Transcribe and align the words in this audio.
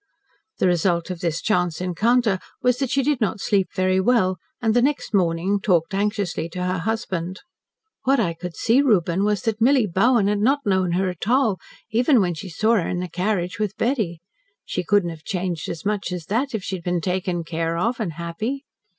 The 0.57 0.65
result 0.65 1.11
of 1.11 1.19
this 1.19 1.43
chance 1.43 1.79
encounter 1.79 2.39
was 2.63 2.79
that 2.79 2.89
she 2.89 3.03
did 3.03 3.21
not 3.21 3.39
sleep 3.39 3.67
very 3.75 3.99
well, 3.99 4.37
and 4.59 4.73
the 4.73 4.81
next 4.81 5.13
morning 5.13 5.59
talked 5.59 5.93
anxiously 5.93 6.49
to 6.49 6.63
her 6.63 6.79
husband. 6.79 7.41
"What 8.05 8.19
I 8.19 8.33
could 8.33 8.55
see, 8.55 8.81
Reuben, 8.81 9.23
was 9.23 9.43
that 9.43 9.61
Milly 9.61 9.85
Bowen 9.85 10.27
had 10.27 10.39
not 10.39 10.65
known 10.65 10.93
her 10.93 11.07
at 11.07 11.27
all, 11.27 11.59
even 11.91 12.19
when 12.19 12.33
she 12.33 12.49
saw 12.49 12.77
her 12.77 12.87
in 12.87 12.99
the 12.99 13.07
carriage 13.09 13.59
with 13.59 13.77
Betty. 13.77 14.21
She 14.65 14.83
couldn't 14.83 15.11
have 15.11 15.23
changed 15.23 15.69
as 15.69 15.85
much 15.85 16.11
as 16.11 16.25
that, 16.25 16.55
if 16.55 16.63
she 16.63 16.75
had 16.77 16.83
been 16.83 16.99
taken 17.01 17.43
care 17.43 17.77
of, 17.77 17.99
and 17.99 18.13
happy." 18.13 18.65